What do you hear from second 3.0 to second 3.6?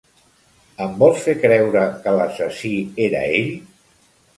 era ell?